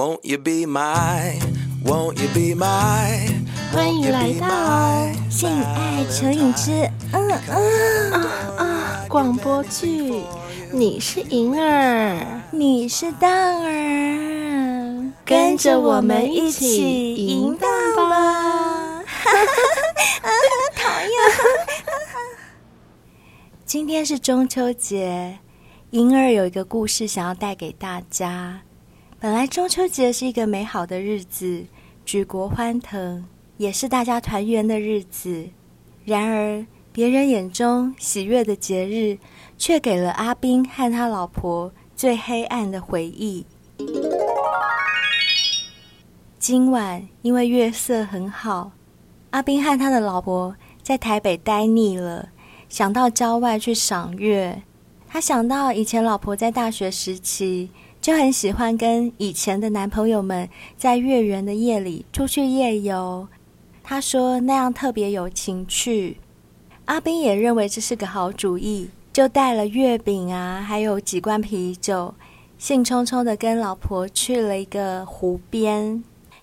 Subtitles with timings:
[0.00, 1.38] Won't you be my,
[1.84, 3.28] won't you be my,
[3.70, 6.72] 欢迎来到性爱成瘾之
[7.12, 10.22] 嗯嗯啊啊广播剧。
[10.72, 12.16] 你是银儿，
[12.50, 19.02] 你是蛋儿，跟着我们一起淫荡吧！
[19.04, 19.36] 哈哈
[20.22, 20.30] 哈！
[20.76, 21.10] 讨厌。
[23.66, 25.40] 今天是中秋节，
[25.90, 28.62] 银儿有一个故事想要带给大家。
[29.22, 31.66] 本来中秋节是一个美好的日子，
[32.06, 33.22] 举国欢腾，
[33.58, 35.46] 也是大家团圆的日子。
[36.06, 39.18] 然而，别人眼中喜悦的节日，
[39.58, 43.44] 却给了阿宾和他老婆最黑暗的回忆。
[46.38, 48.72] 今晚因为月色很好，
[49.32, 52.30] 阿宾和他的老婆在台北待腻了，
[52.70, 54.62] 想到郊外去赏月。
[55.06, 57.68] 他想到以前老婆在大学时期。
[58.00, 60.48] 就很喜欢跟以前的男朋友们
[60.78, 63.28] 在月圆的夜里出去夜游，
[63.82, 66.16] 他说那样特别有情趣。
[66.86, 72.14] 阿斌也认为这是个好主意，就带了月饼啊，还有几罐啤酒，
[72.56, 76.02] 兴冲冲的跟老婆去了一个湖边。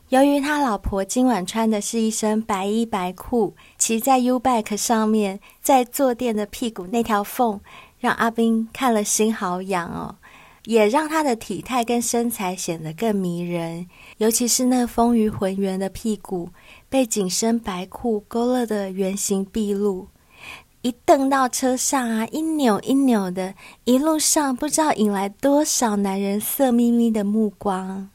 [0.10, 7.60] 由于他老婆今晚穿的是一身白衣白裤，骑在 U-Bike 上面，在坐垫的屁股那条缝，
[8.00, 10.16] 让阿斌看了心好痒哦。
[10.68, 13.88] 也让她的体态跟身材显得更迷人，
[14.18, 16.50] 尤其是那丰腴浑圆的屁股
[16.90, 20.10] 被紧身白裤勾勒得原形毕露。
[20.82, 28.10] 一蹬到车上啊，一扭一扭的，一路上不知道引来多少男人色眯眯的目光。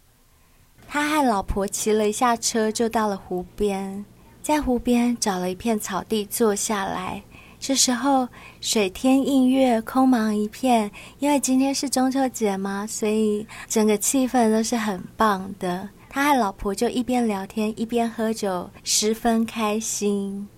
[0.87, 4.05] 他和老婆骑了一下车，就到了湖边，
[4.43, 7.23] 在湖边找了一片草地坐下来。
[7.63, 8.27] 这时候，
[8.61, 10.91] 水天映月，空茫一片。
[11.21, 15.89] 因为今天是中秋节嘛，所以整个气氛都是很棒的。
[16.11, 20.49] 他和老婆就一边聊天一边喝酒，十分开心。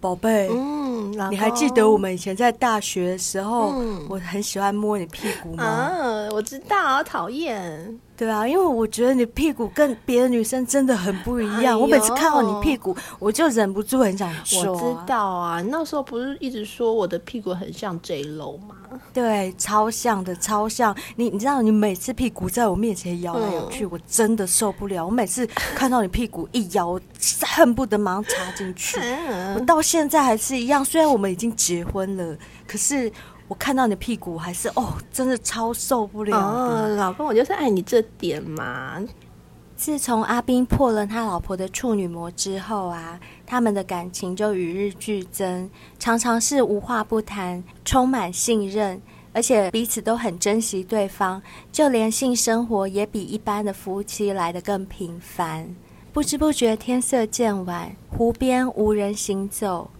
[0.00, 5.64] 宝贝，嗯，你还记得我们以前在大学的时候，嗯、我很喜欢摸你屁股吗？
[5.64, 7.98] 啊，我知道，讨厌。
[8.14, 11.74] 对啊，因为我觉得你屁股跟别的女生真的很不一样。
[11.74, 14.72] 哎、我每次看到你屁股，我就忍不住很想说。
[14.72, 18.76] 我知道啊，那时候不是一直说我的屁股很像 J Lo 吗？
[19.12, 20.94] 对，超像的，超像。
[21.16, 25.04] 你你知道，你每次屁股在我面前摇来摇去，嗯、我真的受不了。
[25.04, 25.44] 我每次
[25.74, 27.00] 看到你屁股一摇，
[27.56, 29.00] 恨不得马上插进去。
[29.00, 32.36] 嗯、我到现在还是一样，虽然我们已经结婚了，
[32.68, 33.10] 可是。
[33.52, 36.34] 我看到你的屁股还是哦，真的超受不了。
[36.34, 38.98] 哦，老公，我就是爱你这点嘛。
[39.76, 45.68] 自从阿斌破了他老婆的处女膜之后啊，他们的感情就与日俱增，
[45.98, 48.98] 常常是无话不谈，充满信任，
[49.34, 55.76] 而且彼此都很珍惜对方，就连性生活也比一般的夫妻来得更频繁。
[56.10, 59.90] 不知不觉天色渐晚，湖边无人行走，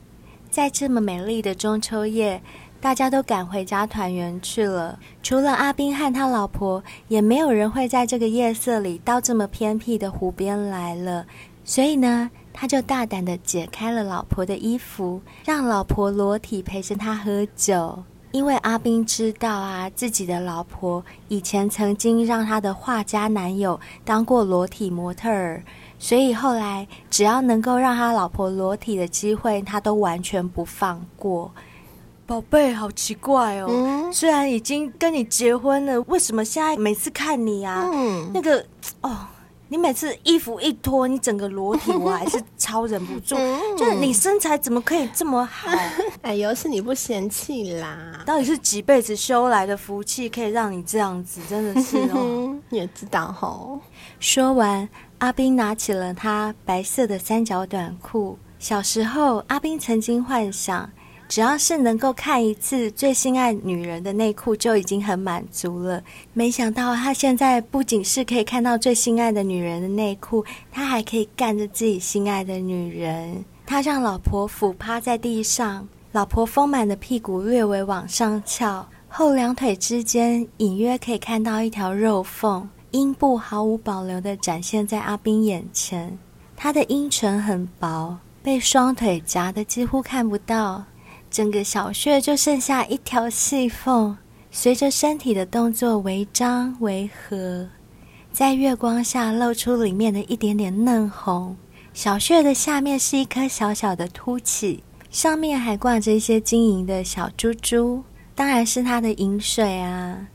[0.48, 2.42] 在这么美丽的中秋夜。
[2.82, 11.25] 大家都赶回家团圆去了，除了阿斌和他老婆，也没有人会在这个夜色里到这么偏僻的湖边来了。
[11.65, 18.03] 所以呢，他就大胆地解开了老婆的衣服，让老婆裸体陪着他喝酒。
[18.32, 25.62] 因为阿斌知道啊，自己的老婆以前曾经让他的画家男友当过裸体模特儿，
[26.00, 31.48] 所以后来只要能够让他老婆裸体的机会，他都完全不放过。
[32.27, 33.66] 宝贝，好奇怪哦！
[33.69, 38.65] 嗯、虽然已经跟你结婚了，为什么现在每次看你啊，嗯、那个
[39.03, 39.15] 哦，
[39.69, 43.34] 你每次衣服一脱，你整个裸体，我还是超忍不住。
[43.37, 45.71] 嗯、就是你身材怎么可以这么好？
[46.22, 48.22] 哎呦，是你不嫌弃啦！
[48.25, 51.41] 到底是几辈子修来的福气，可以让你这样子？
[51.50, 53.81] 真的是哦， 你也知道吼。
[54.21, 58.39] 说完，阿斌拿起了他白色的三角短裤。
[58.59, 60.89] 小时候，阿斌曾经幻想。
[61.32, 66.04] 只要是能够看一次最心爱女人的内裤，就已经很满足了。
[66.34, 73.42] 没想到他现在不仅是可以看到最心爱的女人的内裤，他还可以干着自己心爱的女人。
[73.65, 86.18] 他让老婆俯趴在地上，老婆丰满的屁股略微往上翘，后两腿之间隐约可以看到一条肉缝，阴部毫无保留地展现在阿宾眼前。
[86.54, 90.84] 他的阴唇很薄，被双腿夹得几乎看不到。
[91.32, 94.14] 整个小穴就剩下一条细缝，
[94.50, 97.66] 随着身体的动作微张微合，
[98.30, 101.56] 在月光下露出里面的一点点嫩红。
[101.94, 110.28] 小穴的下面是一颗小小的凸起，上面还挂着一些晶莹的小珠珠，当然是它的饮水啊。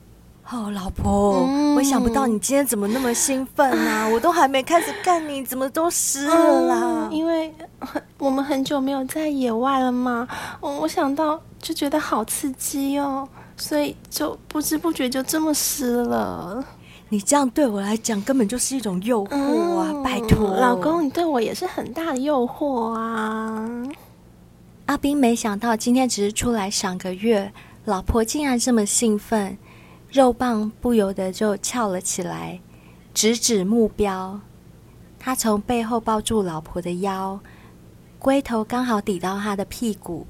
[0.50, 4.08] 哦，老婆，嗯、我想不到你今天怎么那么兴奋啊！
[4.10, 7.10] 我都还没开始干你，怎么都湿了啦？
[7.10, 7.54] 嗯、因为
[8.18, 10.26] 我们很久没有在野外了嘛，
[10.62, 13.28] 我想到就觉得好刺激哦，
[13.58, 16.64] 所以就不知不觉就这么湿了。
[17.10, 19.88] 你这样对我来讲根本就是一种诱惑啊！
[19.92, 23.70] 嗯、拜托，老公，你对我也是很大的诱惑啊！
[24.86, 27.52] 阿斌没想到今天只是出来赏个月，
[27.84, 29.58] 老婆竟然这么兴奋。
[30.12, 32.60] 肉棒不由得就翘了起来，
[33.14, 34.40] 直指目标。
[35.20, 37.40] 他从背后抱住老婆的腰，
[38.20, 40.26] 龟头刚好抵到他的屁股。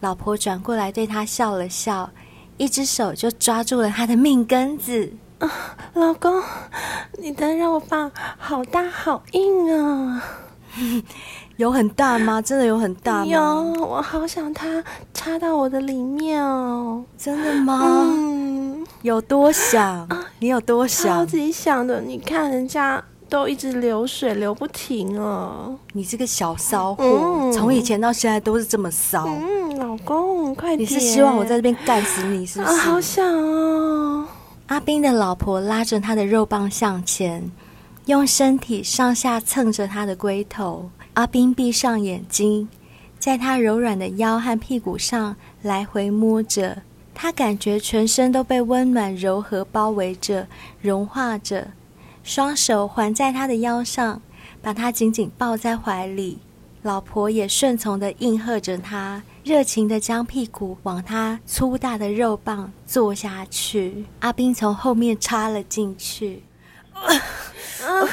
[0.00, 2.10] 老婆转过来对他笑了笑，
[2.56, 5.12] 一只手就抓住了他的命根子。
[5.38, 5.50] 啊，
[5.94, 6.42] 老公，
[7.18, 10.22] 你的肉棒好大好硬啊！
[11.56, 12.40] 有很大吗？
[12.40, 13.26] 真的有很大吗？
[13.26, 13.40] 有，
[13.82, 14.82] 我好想它
[15.12, 17.04] 插到我的里面哦！
[17.18, 17.80] 真的吗？
[17.82, 18.35] 嗯，
[19.06, 20.04] 有多想？
[20.08, 21.18] 啊，你有多想？
[21.18, 22.00] 超级想的！
[22.00, 25.78] 你看人家都一直流水流不停哦。
[25.92, 29.24] 你这个小骚货，从、嗯、以前到现在都是这么骚。
[29.28, 30.80] 嗯，老公，快点！
[30.80, 32.72] 你是希望我在这边干死你，是不是？
[32.72, 34.26] 啊，好想哦！
[34.66, 37.48] 阿斌的老婆拉着他的肉棒向前，
[38.06, 40.90] 用身体上下蹭着他的龟头。
[41.14, 42.68] 阿斌闭上眼睛，
[43.20, 46.78] 在他柔软的腰和屁股上来回摸着，
[47.18, 50.46] 他感觉全身都被温暖柔和包围着，
[50.82, 51.68] 融化着。
[52.22, 54.20] 双手环在他的腰上，
[54.60, 56.38] 把他紧紧抱在怀里。
[56.82, 64.04] 老婆也顺从的应和着他，热情的将屁股往他粗大的肉棒坐下去。
[64.20, 66.42] 阿斌从后面插了进去。
[66.92, 67.00] 啊
[67.82, 68.10] 啊啊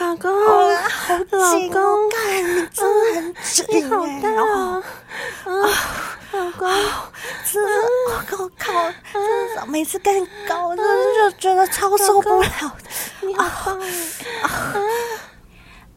[0.00, 4.28] 老公，老公，你真的很紧，你好大
[5.52, 6.15] 啊！
[6.32, 6.68] 老公，
[7.50, 7.70] 真的，
[8.38, 8.72] 我靠，
[9.12, 10.14] 真的，每次干
[10.48, 12.90] 高，我真的就觉得超受不了的。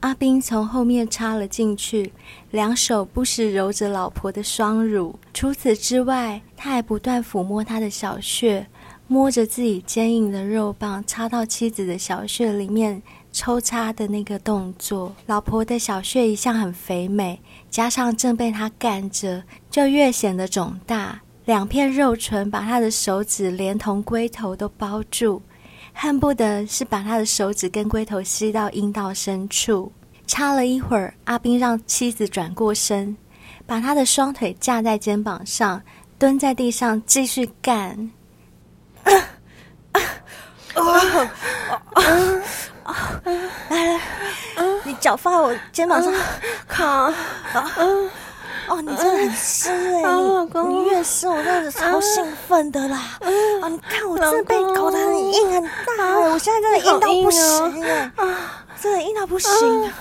[0.01, 2.13] 阿斌从后面插了进去，
[2.51, 5.17] 两手不时揉着老婆的双乳。
[5.33, 8.65] 除此之外，他还不断抚摸她的小穴，
[9.07, 13.01] 摸着自己坚硬的肉棒插到妻子的小穴里面。
[13.31, 17.39] 抽插的那个动作，老婆的小穴一向很肥美，
[17.69, 19.43] 加上正被他干着，
[19.79, 21.17] 就越显得肿大。
[21.45, 25.41] 两片肉唇把他的手指连同龟头都包住，
[25.93, 29.89] 恨不得是把他的手指跟龟头吸到阴道深处。
[30.27, 33.15] 插了一会儿，阿斌让妻子转过身，
[33.65, 35.81] 把他的双腿架在肩膀上，
[36.17, 38.11] 蹲在地上继续干。
[43.69, 44.01] 来来，
[44.83, 46.13] 你脚放在我肩膀上，
[46.67, 47.13] 靠！
[48.69, 50.03] 啊，哦，你真的很湿哎，
[50.67, 53.17] 你越湿我真的超兴奋的啦！
[53.61, 55.69] 啊，你看我真的被搞得很硬很大
[55.99, 58.11] 哎，我现在真的硬到不行哎，
[58.79, 59.91] 真的硬到不行。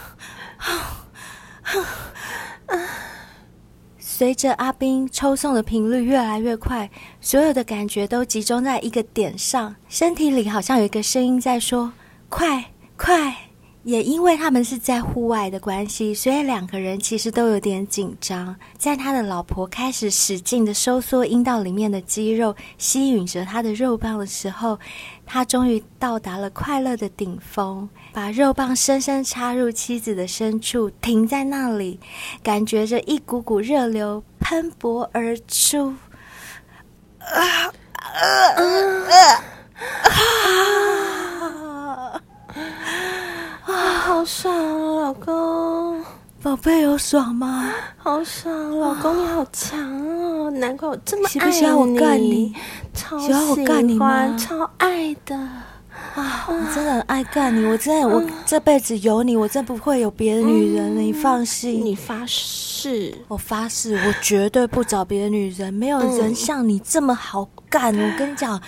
[3.99, 11.93] 随着阿斌抽送的频率越来越快，所有的感觉都集中在一个点上，身体里好像有一个声音在说
[12.29, 13.48] ：“快！”快！
[13.89, 18.55] 也因为他们是在户外的关系，所以两个人其实都有点紧张。
[18.77, 24.79] 在他的老婆开始使劲的收缩阴道里面的肌肉，吸引着他的肉棒的时候，
[25.25, 31.99] 他终于到达了快乐的顶峰，把肉棒深深插入妻子的深处，停在那里，
[32.43, 35.95] 感觉着一股股热流喷薄而出。
[37.21, 37.73] 啊啊
[38.13, 38.61] 啊
[39.09, 39.43] 啊
[42.13, 42.21] 啊，
[43.79, 46.03] 好爽啊，老公！
[46.43, 47.71] 宝贝有爽吗？
[47.97, 50.51] 好爽，老公你好强哦！
[50.51, 51.33] 难怪我这么爱你。
[51.33, 52.55] 喜不喜欢我干你？
[52.95, 54.37] 超喜欢我干你吗？
[54.39, 55.37] 超爱的
[56.15, 56.47] 啊！
[56.49, 61.01] 我真的很爱干你，我真的，我这辈子有你，我真不会有别的女人了。
[61.01, 65.73] 你放心，你发誓，我发誓，我绝对不找别的女人。
[65.73, 67.49] 没有人像你这么好。
[67.71, 67.95] 干！
[67.95, 68.59] 我跟你讲，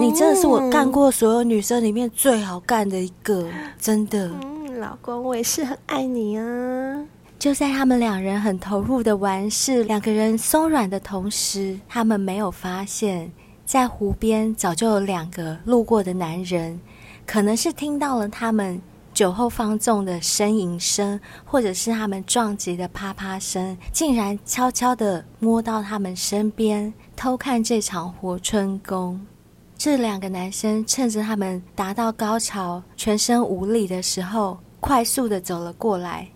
[0.00, 3.46] 你真的是我干过所有女生里面最好干的一个，
[3.78, 4.28] 真的。
[4.42, 7.06] 嗯，老公，我也是很爱你啊。
[7.38, 13.30] 就在他们两人很投入的玩事，两个人松软的同时，他们没有发现，
[13.70, 16.80] 在湖边早就有两个路过的男人，
[17.24, 18.82] 可能是听到了他们。
[19.14, 29.24] 酒后放纵的呻吟声，或者是他们撞击的啪啪声，竟然悄悄地摸到他们身边，偷看这场活春宫。
[29.78, 36.26] 这两个男生趁着他们达到高潮、全身无力的时候，快速地走了过来。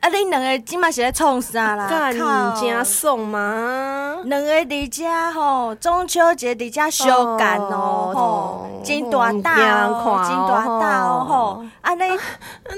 [0.00, 1.88] 啊，恁两个即嘛是咧创啥啦？
[1.88, 4.16] 干家爽吗？
[4.24, 11.64] 两个伫遮吼，中秋节伫遮相干哦，吼，真大大哦，真大大哦，吼，
[12.06, 12.16] 啊，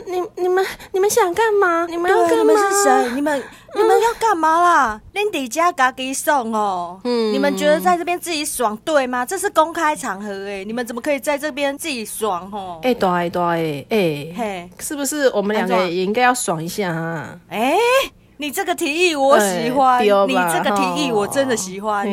[0.07, 1.87] 你，你你们你们想干嘛？
[1.89, 2.39] 你们要干嘛？
[2.39, 3.11] 你们是谁？
[3.15, 3.43] 你们
[3.75, 5.01] 你们要干嘛啦？
[5.15, 9.25] 恁伫遮家己送哦，嗯，你们觉得在这边自己爽对吗？
[9.25, 12.81] 这是公开场合哎，你们怎么可以在这边自己爽哦？
[12.83, 17.39] 哎，对对哎，嘿，是不是我们两个也应该要爽一下啊？
[17.49, 22.07] 哎、欸，你这个提议我喜欢，欸、你这个提议我真的喜欢。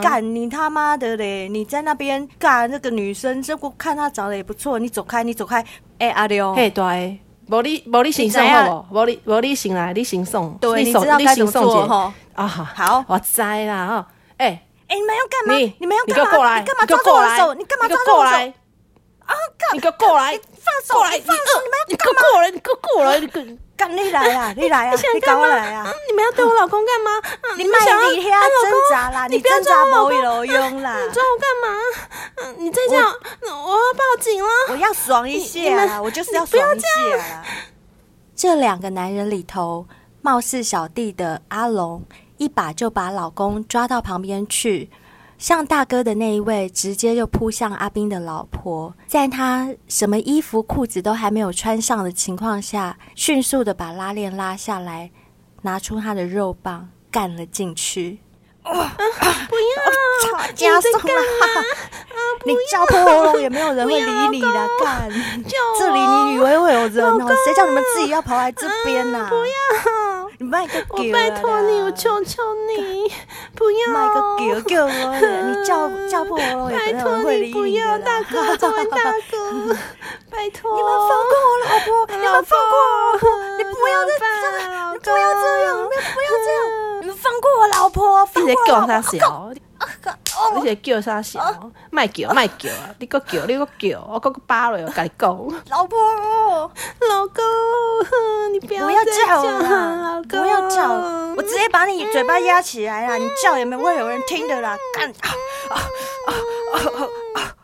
[0.00, 1.48] 干、啊、你他妈的嘞！
[1.48, 4.78] 你在那边干那个女生，这我看她长得也不错。
[4.78, 5.60] 你走开，你走开。
[5.98, 9.00] 哎、欸，阿六，嘿，对，无你无你行送好不？
[9.00, 10.56] 无你无你行来，你行送。
[10.60, 12.14] 对，你知道该怎么做哈？
[12.34, 13.88] 啊，好，我知啦。
[13.88, 15.54] 哈，哎哎，你们要干嘛？
[15.56, 16.30] 你你们要干嘛？
[16.30, 17.54] 你过来，你干嘛抓住我的手？
[17.54, 18.36] 你干嘛抓住我的手？
[19.26, 19.34] 啊，
[19.72, 20.38] 你给我过来！
[20.38, 21.04] 放手！
[21.12, 21.60] 你放手！
[21.64, 22.22] 你们要干嘛？
[22.30, 22.48] 过来！
[22.48, 23.18] 你给我过来！
[23.18, 24.52] 你干你来啊！
[24.56, 24.94] 你来啊！
[25.14, 25.86] 你搞我来啊！
[26.08, 27.10] 你们要对我老公干嘛？
[27.56, 29.28] 你卖力还要挣扎啦！
[29.28, 30.98] 你挣扎没有用啦！
[31.06, 32.54] 你抓我干嘛？
[32.58, 34.48] 你再这样，我要报警了！
[34.70, 36.02] 我要爽一下！
[36.02, 37.44] 我就是要爽一下！
[38.34, 39.86] 这两个男人里头，
[40.22, 42.02] 貌似小弟的阿龙，
[42.36, 44.90] 一把就把老公抓到旁边去。
[45.38, 55.10] 像大哥的那一位，直接就扑向阿斌的老婆，在他什么衣服裤子都还没有穿上的情况下，迅速的把拉链拉下来，
[55.62, 58.18] 拿出他的肉棒干了进去。
[58.64, 58.82] 不要！
[60.20, 61.00] 吵架什么？
[62.44, 64.68] 你叫破喉咙也没有人会理你的。
[64.84, 65.08] 干！
[65.78, 67.28] 这里你以为会有人哦？
[67.46, 69.30] 谁叫你们自己要跑来这边呐、啊？
[69.30, 70.17] 不要！
[70.40, 70.98] 你卖个狗！
[70.98, 73.10] 我拜托你，我求求你，
[73.56, 74.36] 不要卖个狗
[74.68, 75.18] 狗我！
[75.50, 77.98] 你叫叫破喉咙也没有人会理你的。
[77.98, 78.98] 大哥，这位大
[79.30, 79.74] 哥，
[80.30, 82.06] 拜托你们放过我 老婆！
[82.16, 83.18] 你们放过我！
[83.58, 84.94] 你不要再这样！
[84.94, 85.76] 你不要这样！
[85.82, 87.02] 你不要这样！
[87.02, 88.24] 你们放过我老婆！
[88.26, 89.54] 放过我老婆！
[90.56, 91.40] 你在叫啥小？
[91.90, 92.94] 卖叫卖叫啊！
[92.98, 95.28] 你个叫，你个叫，我个个扒了，我跟你讲。
[95.70, 95.98] 老婆，
[97.08, 97.42] 老公，
[98.52, 100.92] 你不要不要叫了，不要叫，
[101.36, 103.16] 我直接把你嘴巴压起来啦！
[103.16, 104.76] 你叫也没会有人听的啦！
[104.94, 105.28] 干啊
[105.70, 106.32] 啊啊
[107.34, 107.54] 啊啊！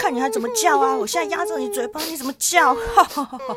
[0.00, 0.94] 看你还怎么叫啊！
[0.94, 2.74] 我现在压着你嘴巴，你怎么叫？
[2.74, 3.56] 哈哈哈哈。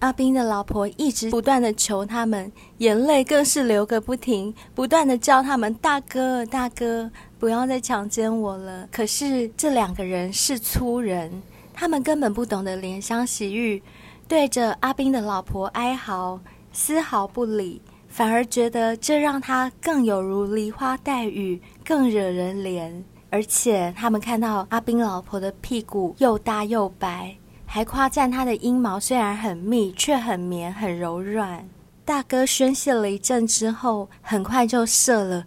[0.00, 8.88] 阿斌的老婆一直不断的求他们，眼泪更是流个不停，不断的叫他们大哥大哥，不要再强奸我了。
[8.92, 11.42] 可是这两个人是粗人，
[11.74, 13.82] 他们根本不懂得怜香惜玉，
[14.28, 16.38] 对着阿斌的老婆哀嚎，
[16.72, 23.02] 丝毫不理，反而觉得这让他更有如梨花带雨，更惹人怜。
[23.30, 27.36] 而且他们看到阿斌老婆的屁股又大又白。
[27.70, 31.68] 还夸赞他的阴毛虽然很密，却很绵很柔软。
[32.02, 35.44] 大哥宣泄了一阵之后，很快就射了。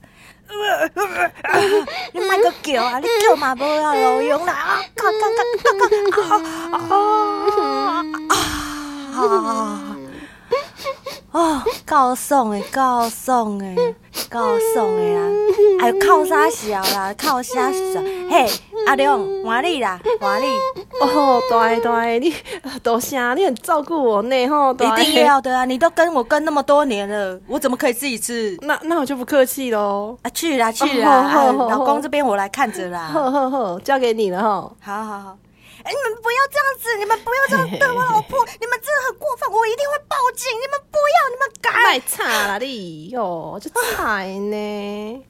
[2.14, 3.00] 你卖个狗啊！
[3.00, 4.54] 你狗嘛不要老用啦！
[4.54, 4.82] 啊！
[4.94, 5.44] 嘎嘎嘎
[5.80, 6.38] 嘎嘎！
[8.30, 9.91] 啊！
[11.32, 13.66] 哦，够爽的，够爽的，
[14.30, 14.40] 够
[14.74, 15.30] 爽的啦！
[15.80, 17.14] 哎呦，靠啥小啦？
[17.18, 18.02] 靠啥小？
[18.30, 18.46] 嘿，
[18.86, 20.48] 阿亮，换你啦，换你！
[21.00, 22.34] 哦，对对，你
[22.84, 24.74] 多谢，你很照顾我呢，吼！
[24.74, 25.64] 一定要的啊！
[25.64, 28.58] 你都跟我跟那么多年了，我怎么可以自己吃？
[28.62, 30.18] 那那我就不客气喽！
[30.24, 31.32] 啊，去啦去啦！
[31.70, 33.10] 老公这边我来看着啦。
[33.14, 34.72] 呵呵呵，交给你了哈。
[34.82, 35.38] 好好好。
[35.84, 36.98] 哎，你们不要这样子！
[37.00, 38.46] 你们不要这样对我老婆！
[38.60, 40.48] 你们真的很过分，我一定会报警！
[40.52, 41.74] 你们不要，你们敢？
[41.74, 45.26] 太差了你哟， 这菜呢？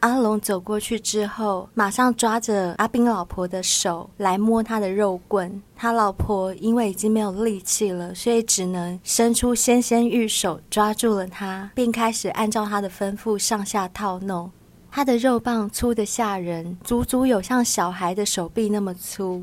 [0.00, 5.62] 阿龙走过去之后，马上抓着阿斌老婆的手来摸他的肉棍。
[5.76, 14.50] 他老婆因为已经没有力气了，所以只能伸出纤纤玉手抓住了他，并开始按照他的吩咐上下套弄。
[14.94, 19.42] 他的肉棒粗得吓人，足足有像小孩的手臂那么粗。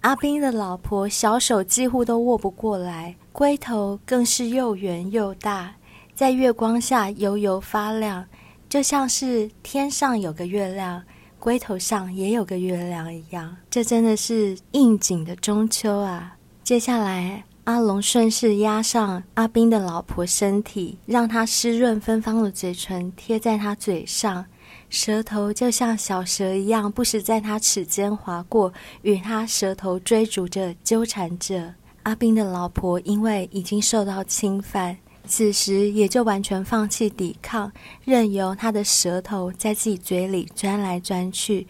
[0.00, 5.72] 阿斌的老婆小手几乎都握不过来，龟头更是又圆又大，
[6.12, 8.26] 在月光下油油发亮，
[8.68, 11.00] 就像是天上有个月亮，
[11.38, 13.56] 龟头上也有个月亮一样。
[13.70, 16.34] 这真的是应景的中秋啊！
[16.64, 24.44] 接下来，阿龙顺势压上阿斌的老婆身体，让她湿润芬芳的嘴唇贴在他嘴上。
[24.90, 31.74] 舌头就像小蛇一样，不时在他齿间划过，与他舌头追逐着、纠缠着。
[32.02, 37.70] 阿斌的老婆因为已经受到侵犯，此时也就完全放弃抵抗，
[38.04, 41.68] 任由他的舌头在自己嘴里钻来钻去，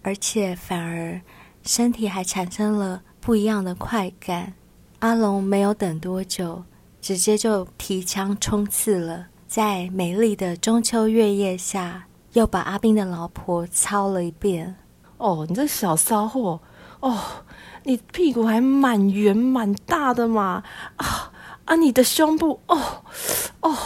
[0.00, 1.20] 而且反而
[1.62, 4.54] 身体还产生了不一样的快感。
[5.00, 6.64] 阿龙没有等多久，
[7.02, 14.76] 直接就提枪冲刺了，在美丽的中秋月夜下，又把阿斌的老婆操了一遍。
[15.18, 16.60] 哦，你这小骚货！
[17.00, 17.18] 哦，
[17.84, 20.62] 你屁股还蛮圆蛮大的嘛！
[20.96, 21.32] 啊
[21.64, 23.04] 啊，你的胸部哦
[23.60, 23.76] 哦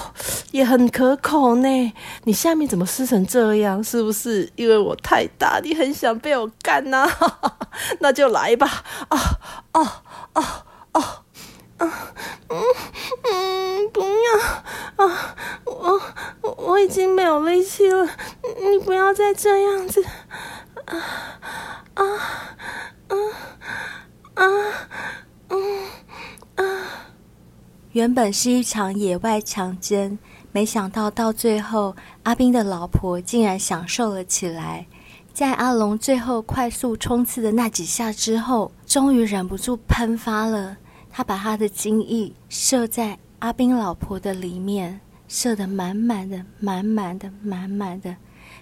[0.50, 1.93] 也很可口呢。
[2.25, 3.85] 你下面怎么湿成这样？
[3.85, 7.03] 是不是因为我太大，你很想被我干呢？
[7.03, 7.59] 啊？
[8.00, 8.67] 那就来吧！
[9.09, 9.19] 啊
[9.73, 11.23] 啊啊啊
[11.78, 12.14] 啊！
[12.49, 12.62] 嗯
[13.25, 15.37] 嗯，不要啊！
[15.64, 18.09] 我我已经没有力气了，
[18.61, 20.02] 你不要再这样子。
[20.87, 20.97] 啊
[21.95, 22.04] 啊
[23.09, 23.16] 啊
[24.35, 24.45] 啊
[25.49, 25.88] 嗯
[26.56, 26.64] 啊！
[27.92, 30.18] 原本是一场野外强奸，
[30.52, 34.87] 没想到到最后，阿斌的老婆竟然享受了起来。
[35.35, 40.78] 在阿龙最后快速冲刺的那几下之后，终于忍不住喷发了。
[41.16, 48.14] 他把他的精液射在阿斌老婆的里面，射得满满的、满满的、满满的。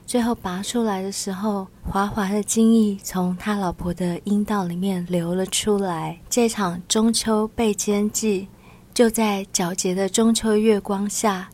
[0.06, 6.20] 最后拔出来的时候，滑滑的精液从他老婆的阴道里面流了出来。
[6.30, 8.46] 这场中秋被奸计
[8.94, 11.48] 就在皎洁的中秋月光下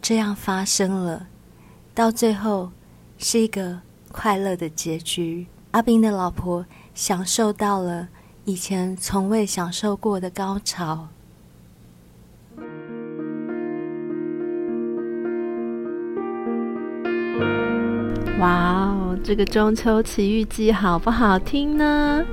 [0.00, 1.26] 这样发生了。
[1.92, 2.70] 到最后
[3.18, 3.78] 是一个
[4.10, 5.46] 快乐的结局。
[5.72, 8.08] 阿斌的老婆享受到了
[8.48, 11.08] 以前从未享受过的高潮。
[18.38, 22.24] 哇哦，这个中秋奇遇记好不好听呢？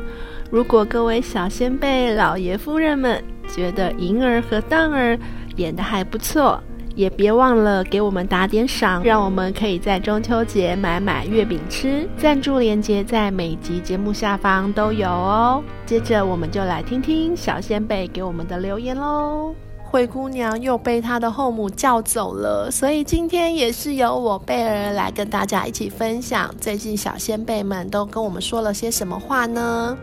[0.51, 5.17] 如果各位小仙贝、老爷夫人们觉得银儿和当儿
[5.55, 6.61] 演的还不错，
[6.95, 12.07] 也别忘了给我们打点赏，让我们可以在中秋节买买月饼吃。
[12.17, 15.63] 赞助链接在每集节目下方都有哦。
[15.85, 19.53] 接着我们就来听听小仙贝给我们的留言喽。
[19.83, 29.95] 灰姑娘又被她的后母叫走了，所以今天也是由我贝儿来跟大家一起分享最近小仙贝们都跟我们说了些什么话呢？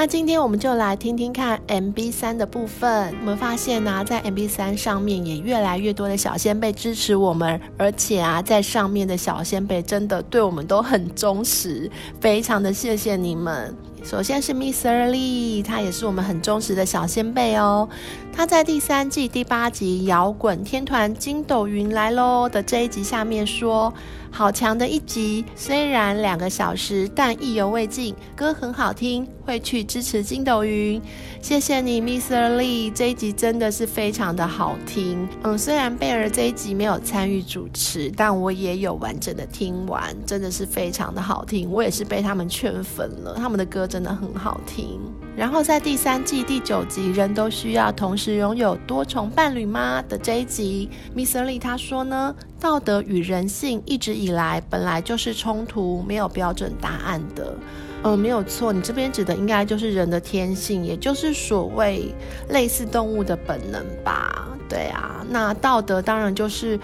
[0.00, 3.12] 那今天我们就来听听看 MB3 的部分。
[3.18, 13.74] 我们发现呢、在 MB3 上面也越来越多的小仙贝支持我们，而且啊，在上面的小仙贝真的对我们都很忠实，非常的谢谢你们。
[14.04, 15.10] 首先是 Mr.
[15.10, 17.88] Lee，他也是我们很忠实的小仙贝哦。
[18.32, 23.92] 他在第三季第八集《摇滚天团筋斗云来喽》的这一集下面说。
[24.38, 28.14] 好强的一集，虽然两个小时，但意犹未尽。
[28.36, 31.02] 歌很好听，会去支持筋斗云。
[31.42, 32.56] 谢谢你，Mr.
[32.56, 35.28] Lee，这一集真的是非常的好听。
[35.42, 41.68] 嗯，虽然贝儿这一集没有参与主持，但我也有完整的听完，真的是非常的好听。
[41.68, 45.00] 我也是被他们圈粉了，他们的歌真的很好听。
[45.38, 50.02] 然后在第三季第九集，人都需要同时拥有多重伴侣吗？
[50.08, 51.44] 的这一集，Mr.
[51.44, 57.54] Lee 他说呢，道德与人性一直以来本来就是冲突，没有标准答案的。
[58.02, 62.12] 嗯，没有错，你这边指的应该就是人的天性，也就是所谓
[62.48, 64.48] 类似动物的本能吧？
[64.68, 66.76] 对啊，那道德当然就是。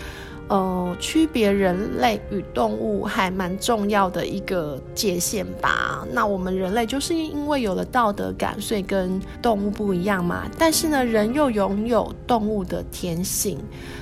[0.48, 6.06] 呃，区别人类与动物还蛮重要的一个界限吧。
[6.12, 10.44] 那我们人类就是因为有了道德感，所以跟动物不一样嘛。
[10.58, 13.58] 但是呢，人又拥有动物的天性，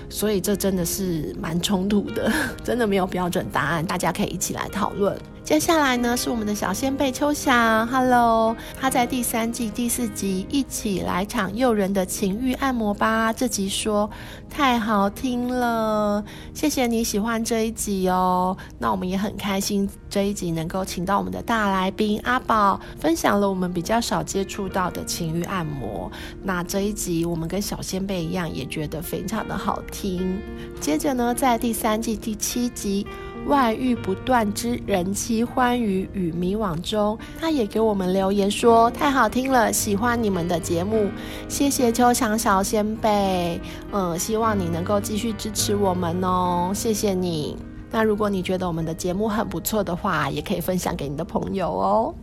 [0.08, 2.30] 所以这真的是蛮冲突的，
[2.64, 5.16] 真的没有标准答案，大家可以一起来讨论。
[5.44, 13.32] 接下来呢，是我们的小仙贝秋翔，Hello，他在第三季第四集一起来场诱人的情欲按摩吧。
[13.32, 14.08] 这集说
[14.48, 16.24] 太好听了，
[16.54, 18.56] 谢谢你喜欢这一集哦。
[18.78, 26.10] 那我们也很开心这一集能够请到我们的大来宾阿宝，分享了我们比较少接触到的情欲按摩。
[26.40, 30.40] 那这一集我们跟小仙贝一样，也觉得非常的好听。
[30.80, 33.04] 接着呢，在第三季第七集。
[33.46, 41.10] 外遇不断之人妻欢愉与迷惘中，他也给我们留言说太好听了，喜欢你们的节目，
[41.48, 47.56] 谢谢秋强小仙贝，嗯，希望你能够继续支持我们哦，谢谢你。
[47.90, 52.14] 那如果你觉得我们的节目很不错的话，也可以分享给你的朋友哦。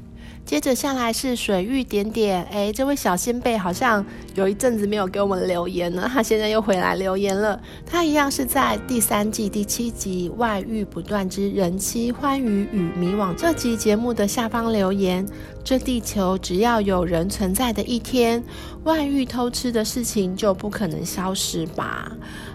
[0.50, 7.62] 接着下来是水玉点点，哎，这位小仙贝好像有一阵子没有给我们留言了，他现在又回来留言了。
[7.86, 15.24] 他一样是在第三季第七集《外遇不断之人妻欢愉与迷惘》这集节目的下方留言：
[15.64, 18.44] 这地球只要有人存在的一天，
[18.86, 22.12] 外遇偷吃的事情就不可能消失吧？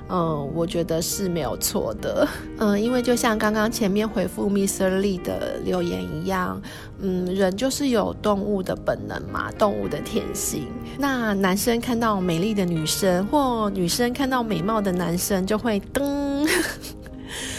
[0.08, 2.28] 嗯，我觉得是没有错的。
[2.58, 5.00] 嗯，因为就像刚刚前面回复 Mr.
[5.00, 6.60] Lee 的留言一样，
[7.00, 10.66] 嗯，人就是有动物的本能嘛，动物的天性。
[10.98, 16.48] 那男生看到美丽的女生，或女生看到美貌的男生，就会噔。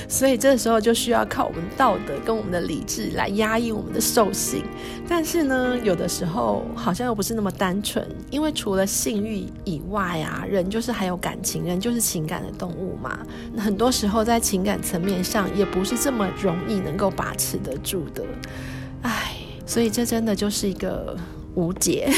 [0.07, 4.63] 所以这时候就需要靠我们道德跟我们的理智来压抑我们的兽性，
[5.07, 13.19] 但是呢，有的时候好像又不是那么单纯，因为除了性欲以外啊，人就是还有感情，人就是情感的动物嘛。
[13.53, 18.23] 那很多时候在情感层面上也不是这么容易能够把持得住的，
[19.01, 19.35] 唉，
[19.65, 21.17] 所以这真的就是一个
[21.55, 22.09] 无解。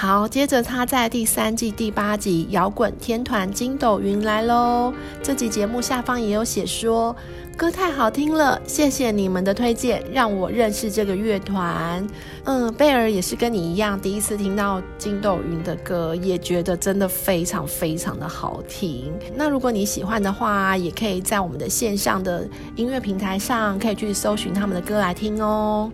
[0.00, 4.94] 好，接着他在第三季第八集《摇滚天团筋斗云》来喽。
[5.20, 7.16] 这集节目下方也有写说，
[7.56, 12.06] 歌太好听了，谢谢你们的推荐，让我认识这个乐团。
[12.44, 19.12] 嗯，贝尔也是跟你一样，第一次听到筋斗云的歌，也觉得真的非常非常的好听。
[19.34, 25.90] 那如果你喜欢的话，也可以在我们的线上的音乐平台上，可以去搜寻他们的歌来听哦。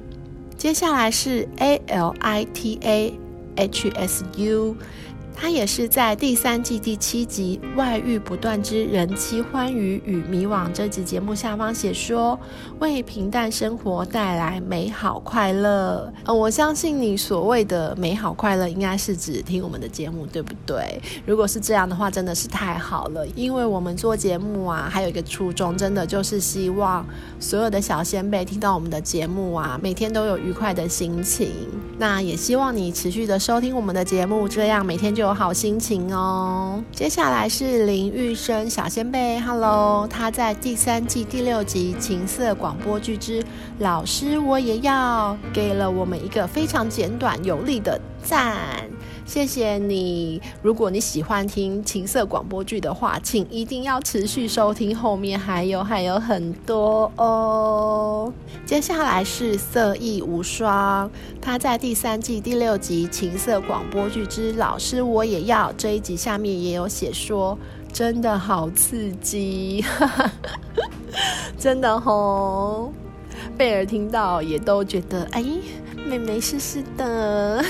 [0.59, 3.19] 接下来是 A L I T A。
[3.57, 4.77] HSU，
[5.37, 12.39] 他也是在第三季第七集《外遇不断之人妻欢愉与迷惘》这集节目下方写说，
[12.79, 16.11] 为平淡生活带来美好快乐。
[16.25, 21.01] 嗯，我相信你所谓的美好快乐，应该是指听我们的节目，对不对？
[21.27, 27.05] 如果是这样的话，真的是太好了，因为我们做节目啊，还有一个初衷，真的就是希望
[27.41, 31.51] 所有的小仙辈听到我们的节目啊，每天都有愉快的心情。
[31.99, 36.83] 那也希望你持续的收听我们的节目，这样每天就有好心情哦。
[36.93, 43.43] 接下来是林玉生小仙贝，Hello，他在第三季第六集《情色广播剧之
[43.79, 48.94] 老师我也要》给了我们一个非常简短有力的赞。
[49.27, 50.41] 谢谢你。
[50.63, 58.33] 如果你喜欢听情色广播剧的话，请一定要持续收听，后面还有还有很多哦。
[58.67, 61.11] 接下来是色艺无双，
[61.41, 67.59] 他在第三季第六集《情色广播剧之老师我也要》这一集下面也有写说，
[67.93, 69.85] 真的好刺激，
[71.59, 72.93] 真的吼。
[73.57, 75.45] 贝尔听到也都觉得，哎，
[76.07, 77.65] 妹妹是是的。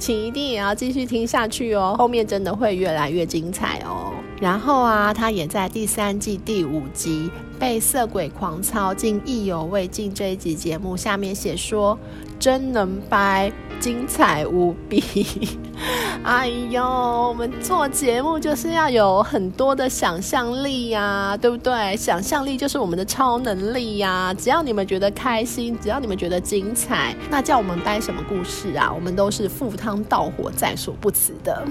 [0.00, 4.12] 请一定也要继续听下去哦，后面真的会越来越精彩哦。
[4.40, 11.96] 然后啊，他也在第三季第五集被色鬼狂操竟意犹未尽这一集节目下面写说，
[12.38, 15.04] 真能掰，精彩无比。
[16.24, 21.94] 哎呦，我们做节目就是要有很多的想象力呀，对不对？
[21.96, 24.32] 想象力就是我们的超能力呀。
[24.32, 28.90] 只要你们觉得开心，只要你们觉得精彩，那叫我们掰什么故事啊？
[28.90, 31.62] 我们都是赴汤蹈火在所不辞的。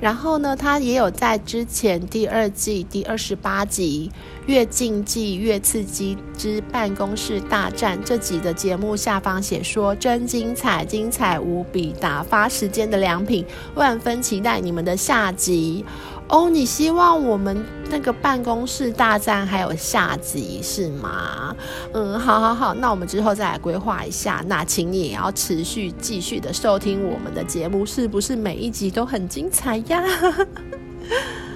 [0.00, 4.10] 然后呢，他也有在之前第二季第二十八集
[4.46, 15.84] 《越禁忌越刺激之办公室大战》这集的节目下方写说：“真精彩，精彩无比，打发时间的良品，万分期待你们的下集。”
[16.28, 21.56] 哦，你希望我们那个办公室大战还有下集是吗？
[21.94, 24.44] 嗯，好好好，那我们之后再来规划一下。
[24.46, 30.04] 那请你也要持续继续的收听我们的节目，是不是每一集都很精彩呀？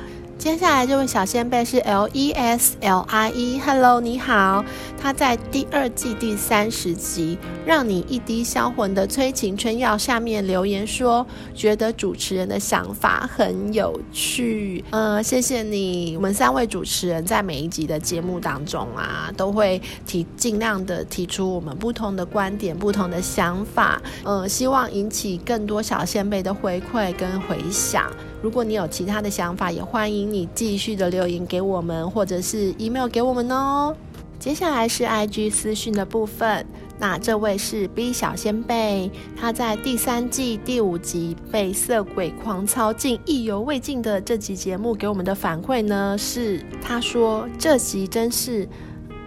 [0.42, 4.64] 接下来这位小仙贝是 L E S L I E，Hello，你好。
[5.00, 11.24] 他在第二季第三十集《让你一滴销魂的催情春药》下面留言说，
[11.54, 14.84] 觉得主持人的想法很有趣。
[14.90, 16.16] 呃，谢谢你。
[16.16, 24.02] 我们三位主持人在每一集的节目当中啊，都会提尽量的提出我们不同的观点、不同的想法。
[24.24, 28.10] 呃，希望引起更多小仙贝的回馈跟回响。
[28.42, 33.94] 如果你有其他的想法，也欢迎你继续的留言给我们，或者是 email 给我们哦。
[34.40, 36.66] 接下来是 IG 私讯的部分，
[36.98, 48.68] 那这位是 B 小仙贝，他在第三季第五集被色鬼狂操竟意犹未尽的这集节目给我们的反馈呢，是他说这集真是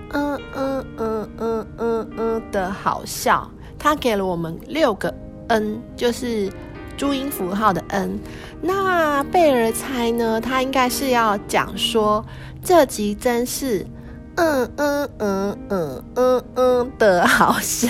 [0.09, 3.49] 嗯嗯嗯嗯嗯嗯的好笑，
[3.79, 5.15] 他给了我们六个
[5.47, 6.51] N，就是
[6.97, 8.19] 注音符号的 N。
[8.61, 12.25] 那贝尔猜呢，他应该是要讲说
[12.63, 13.85] 这集真是。
[14.37, 17.89] 嗯嗯嗯嗯嗯嗯的好笑，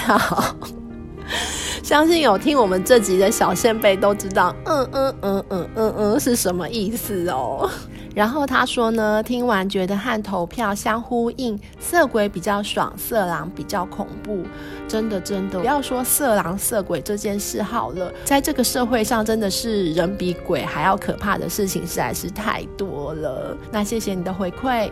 [1.82, 7.68] 相信有听我们这集的小仙贝都知道，嗯嗯嗯嗯嗯嗯是什么意思哦。
[8.16, 14.44] 然后他说呢，听完觉得和投票相呼应，色鬼比较爽，色狼比较恐怖。
[14.88, 23.58] 真的，真的，不要说色狼色鬼这件事好了，在这个社会上，真的是人比鬼还要可怕的事情实在是太多了。
[23.70, 24.90] 那谢谢你的回馈。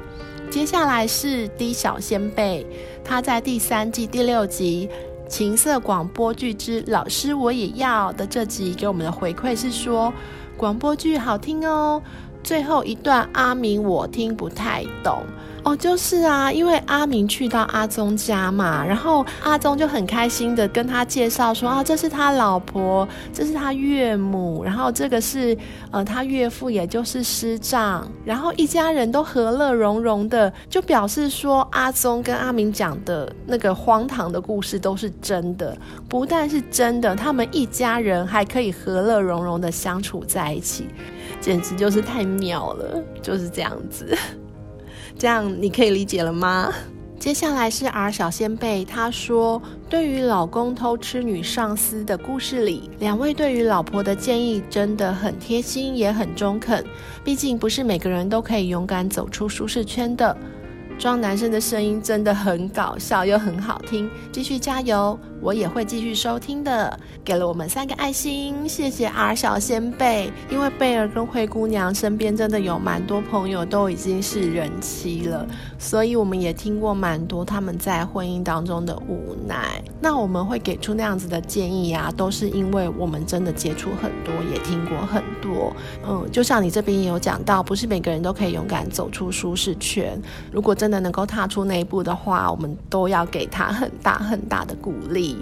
[0.51, 2.67] 接下来是 D 小仙贝，
[3.05, 4.89] 他在第三季第六集
[5.27, 10.13] 《情色广播剧之老师我也要》的这集给我们的回馈是说，
[10.57, 12.01] 广播剧好听哦。
[12.43, 15.23] 最后一段阿明我听不太懂。
[15.63, 25.57] 哦，就是啊，因为阿明去到阿宗家嘛，然后阿宗就很开心的跟他介绍说啊，这是他老婆，这是他岳母，然后这个是
[25.89, 35.77] 呃他岳父，也就是师丈，然后一家人都和乐融融的，就表示说阿宗跟阿明讲的那个荒唐的故事都是真的，
[36.09, 40.89] 不但是真的，他们一家人还可以和乐融融的相处在一起。
[41.39, 44.17] 简直就是太妙了，就是这样子，
[45.17, 46.73] 这样你可以理解了吗？
[47.19, 56.83] 接下来是 R 小仙贝，他说，对于老公偷吃女上司的故事里，两位对于老婆的建议真的很贴心，也很中肯。
[57.23, 60.35] 毕竟不是每个人都可以勇敢走出舒适圈的。
[60.97, 65.19] 装男生的声音真的很搞笑又很好听，继续加油！
[65.41, 66.97] 我也会继续收听的。
[67.25, 70.31] 给了我们三个爱心，谢谢 R 小仙贝。
[70.49, 75.45] 因为贝儿跟灰姑娘身边真的有蛮多朋友都已经是人妻了，
[75.77, 79.83] 所以我们也听过蛮多他们在婚姻当中的无奈。
[79.99, 85.73] 那我们会给出那样子的建议、啊，都是因为我们真的接触很多，也听过很多。
[86.07, 90.17] 嗯，就像你这边也有讲到，不是每个人都可以勇敢走出舒适圈。
[90.53, 95.37] 如果真的能够踏出那一步的话，我们都要给他很大很大的鼓励。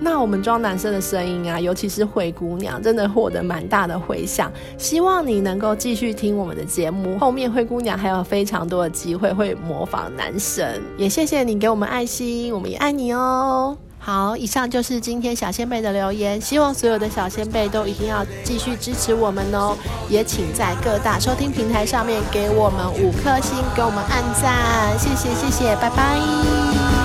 [0.00, 4.50] 那我们装男生的声音啊，尤其是灰姑娘，真的获得蛮大的回响。
[4.76, 10.82] 希望你能够继续听我们的节目，后面灰姑娘还有非常多的机会会模仿男神。
[10.98, 13.78] 也谢谢你给我们爱心，我们也爱你哦。
[14.04, 19.76] 好，以上就是今天小仙贝的留言，希望所有的小仙贝都一定要继续支持我们哦。
[20.08, 27.01] 也请在各大收听平台上面给我们五颗星，给我们按赞，谢谢谢谢，拜拜。